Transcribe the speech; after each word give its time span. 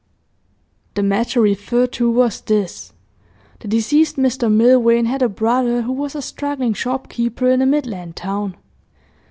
The 0.95 1.03
matter 1.03 1.39
referred 1.39 1.91
to 1.91 2.09
was 2.09 2.41
this. 2.41 2.91
The 3.59 3.67
deceased 3.67 4.15
Mr 4.17 4.51
Milvain 4.51 5.05
had 5.05 5.21
a 5.21 5.29
brother 5.29 5.83
who 5.83 5.93
was 5.93 6.15
a 6.15 6.23
struggling 6.23 6.73
shopkeeper 6.73 7.51
in 7.51 7.61
a 7.61 7.67
Midland 7.67 8.15
town. 8.15 8.57